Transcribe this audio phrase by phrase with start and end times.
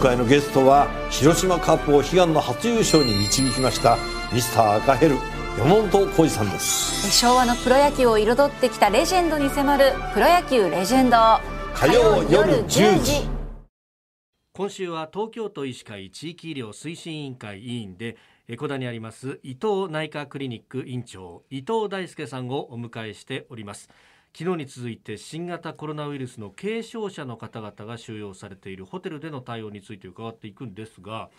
[0.00, 3.98] 回のゲストは広島カップを悲願の初優勝に導きました
[4.32, 5.16] ミスター赤ヘル
[5.58, 7.10] 山本浩二さんです。
[7.10, 11.16] 昭和のプロ野球を彩ってきたレジェンドに迫る「プロ野球レジェンド」
[11.74, 13.28] 火曜夜10時。
[14.54, 18.16] 今週は東京都医師会地域医療推進委員会委員で
[18.48, 23.88] 江古田にあります伊藤内科クリニック院長伊藤大輔さんをお迎えしております
[24.36, 31.30] 昨日に続いて新型コロナウイルスの軽症者の方々が収容されているホテルでの対応について伺っていくんですが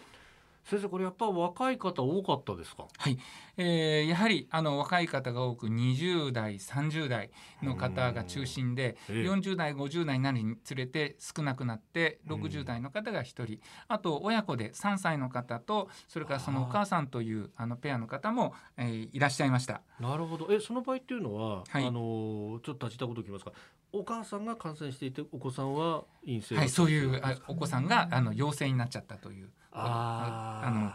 [0.64, 2.88] 先生これやっぱ若い方多かったですか？
[2.98, 3.18] はい、
[3.58, 7.32] えー、やはりあの若い方が多く20代30代
[7.64, 9.30] の方が中心で、ええ。
[9.30, 13.60] 40代50代になるにつれて少なくなって60代の方が1人。
[13.88, 19.82] あと親子で3歳の方とそれからそのお母さんというあのペアの方も、えーいらっしゃいました。
[20.00, 20.48] なるほど。
[20.52, 21.86] えその場合っていうのは、はい。
[21.86, 23.52] あのちょっと立ちたこと聞きますか？
[23.94, 29.50] お母さんが感染していてお子さんは陰性はい、そういうあお子さんがあの陽性になっちゃったという。
[29.74, 30.21] あ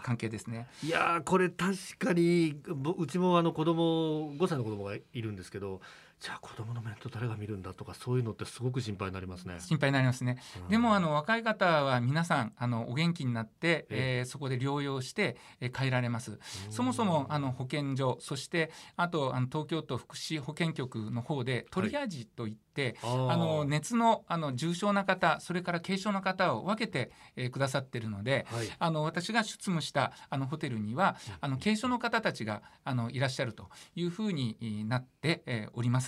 [0.06, 0.68] 関係ですね。
[0.84, 2.62] いやこれ確かに
[2.96, 5.80] うちもあの子供5歳の子供がいるんですけど
[6.18, 9.56] じゃあ子供の面倒誰が見るんだとかそういうのってすごく心配になりますね。
[9.60, 10.38] 心配になりますね。
[10.64, 16.38] うんでもあの若い方は皆さんあのお元気になって、ええーそこで療養して、えー帰られます。
[16.70, 36.05] そもそもあの保健所そしてあとあの東京都福祉保健局の方でトリアージといって、あーあの熱のあの重症な方それから軽症の方を分けて、えーくださっているので、はいあの私が出務したあのホテルにはあの軽症の方たちがあのいらっしゃるというふうにえーなって、えーおります。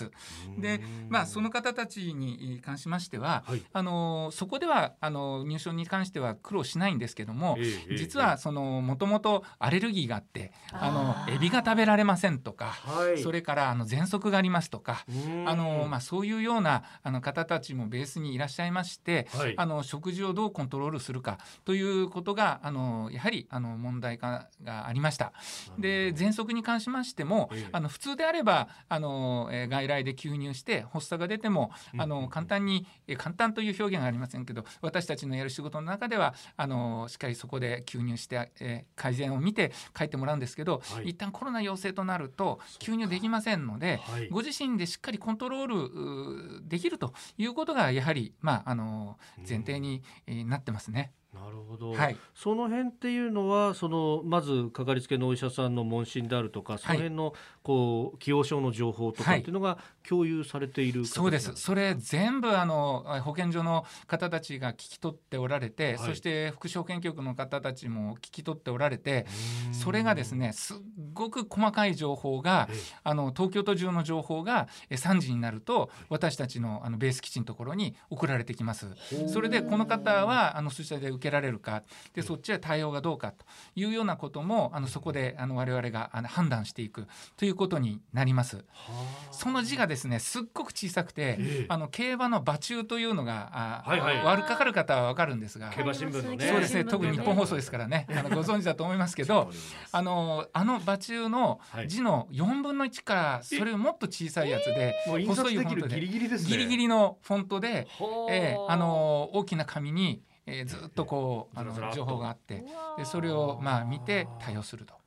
[0.57, 3.63] でまあ、その方たちに関しましては、はい。
[3.71, 10.91] あのそこではあの入所に関しては苦労しないんですけども、ええええ実はそのもともとアレルギーがあってあ
[11.27, 13.21] のエビが食べられませんとか、はい。
[13.21, 15.05] それからあの喘息がありますとか。
[15.09, 15.49] うん。
[15.49, 19.53] あのまあ、そういうようなあの方たちもベースにいらっしゃいまして、はい。
[19.57, 25.33] あの食事をどうコントロールするかということがあのやはりあの問題化がありました。
[25.77, 27.69] で喘息に関しましても、ええ。
[27.71, 41.09] あの普通であればあの、えー外来で吸入して発作が出てもあの簡単に、えー簡単という表現がありませんけど私たちのやる仕事の中ではあのしっかりそこで吸入して、えー改善を見て帰ってもらうんですけど、はい。
[41.09, 44.29] 一旦コロナ陽性となると吸入できませんので、はい。
[44.29, 49.17] ご自身でしっかりコントロールできるということがやはり、まあ、あの
[49.47, 51.11] 前提にえーなってますね。
[51.33, 52.17] なるほど、はい。
[52.33, 61.51] その辺っていうのはそのまずかかりつけのお医者さんの問診であるとかその辺のこう既往症の情報とかっていうのが共有されている形そうです。
[61.55, 66.07] それ全部あの保健所の方たちが聞き取っておられて、はい。
[66.09, 69.27] そして福祉保健局の方たちも聞き取っておられて
[69.67, 69.73] うん。
[69.75, 70.77] それがですねすっ
[71.13, 72.79] ごく細かい情報がええ。
[73.03, 78.87] あの東京都中の情報がえ3時になると私たちのあのベース基地のところに送られてきます。
[79.27, 81.83] それでこの方はあのそちらで受けられるか。
[82.13, 87.07] でそっちで対応がどうかというようなこともあのそこであの我々があの判断していく
[87.37, 88.57] ということになります。
[88.57, 88.63] は
[89.29, 89.33] あ。
[89.33, 91.65] その字がですねすっごく小さくて、ええ。
[91.67, 94.23] あの競馬の馬中というのがあ、はいはい。
[94.23, 96.47] 悪かかる方はわかるんですが競馬新聞のね。
[96.47, 98.07] そうですね特に日本放送ですからね。
[98.09, 99.51] あのご存知だと思いますけど
[99.91, 101.87] あのあの馬中のはい。
[101.87, 106.49] 字の4分の1からそれをもっと小さいやつで、もう印刷細いフォントでギリギリですね。
[106.49, 108.33] ギリギリのフォントで、はあ。
[108.33, 112.65] えーあの大きな紙に、えーずっとこうあの情報があって
[112.97, 114.99] でそれをまあ見て対応すると。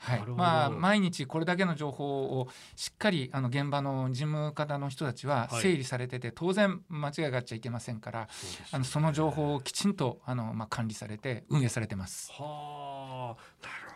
[0.00, 12.30] はいまあ、毎日これだけの情報をしっかりあの現場の事務方の人たちははい整理されてて、当然間違いがあっちゃいけませんからそうですあのその情報をきちんとあの、まあ、管理されて運営されてます。
[12.32, 13.87] はあ、なる。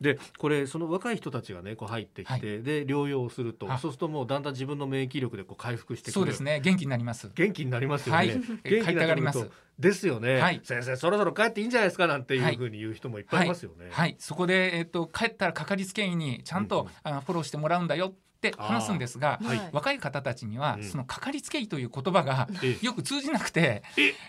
[0.00, 2.40] で、これその若い人たちがね、こう入ってきて、はい。
[2.40, 6.12] で療養をすると、あそうするともうだんだん自分の免疫力でこう回復してくる。
[6.12, 6.42] そうです。
[6.42, 6.60] ね。
[6.60, 7.30] 元気になります。
[7.34, 8.18] 元気になりますよね。
[8.18, 8.28] はい。
[8.28, 9.48] 元気になります
[9.78, 10.60] ですよね、はい。
[10.64, 13.88] 先生そろそろ帰っていいんじゃないですかなんていうふうに言う人もいっぱいいますよね。
[13.90, 16.92] はい、そこで、えっと帰ったらかかりつけ医にちゃんと、うんうん。
[17.02, 18.14] あのフォローしてもらうんだよ
[18.48, 19.70] って話すんですが、はい。
[19.72, 20.84] 若い方たちには、うん。
[20.84, 23.82] そのかかりつけ医という言葉がえよく通じなくて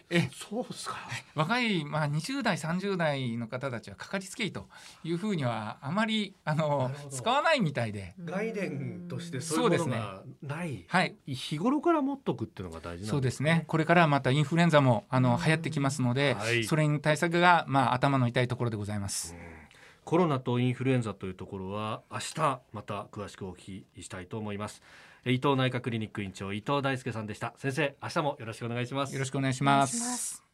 [0.10, 0.96] えそうですか？
[1.36, 4.68] 若い、まあ、20代30代の方たちはかかりつけ医と
[5.04, 8.14] いうふうにはあまりあの使わないみたいで。
[8.24, 10.86] 概念としてそういうものがない。
[10.88, 11.16] はい。
[11.28, 13.66] 日頃から持っとくっていうのが大事なんですそうですね。
[13.68, 16.64] これからまたインフルエンザもあの流行ってきますので、はい。
[16.64, 19.36] それに対策がまあ頭の痛いところでございます。
[20.08, 24.82] コロナとインフルエンザというところは明日また詳しくお聞きしたいと思います。
[25.26, 27.54] え伊藤内科クリニック院長伊藤大輔さんでした。
[27.58, 29.14] 先生明日もよろしくお願いします。
[29.14, 30.47] よろしくお願いしお願いまします。